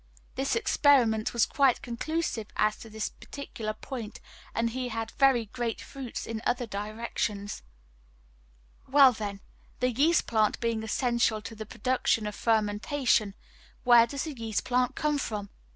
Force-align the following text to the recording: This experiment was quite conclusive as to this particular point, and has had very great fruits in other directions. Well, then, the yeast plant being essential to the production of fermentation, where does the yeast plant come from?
This 0.33 0.55
experiment 0.55 1.31
was 1.31 1.45
quite 1.45 1.83
conclusive 1.83 2.47
as 2.55 2.75
to 2.77 2.89
this 2.89 3.09
particular 3.09 3.73
point, 3.75 4.19
and 4.55 4.71
has 4.71 4.91
had 4.93 5.11
very 5.11 5.45
great 5.45 5.79
fruits 5.79 6.25
in 6.25 6.41
other 6.43 6.65
directions. 6.65 7.61
Well, 8.87 9.11
then, 9.13 9.41
the 9.79 9.91
yeast 9.91 10.25
plant 10.25 10.59
being 10.59 10.81
essential 10.81 11.39
to 11.43 11.53
the 11.53 11.67
production 11.67 12.25
of 12.25 12.33
fermentation, 12.33 13.35
where 13.83 14.07
does 14.07 14.23
the 14.23 14.33
yeast 14.35 14.63
plant 14.63 14.95
come 14.95 15.19
from? 15.19 15.51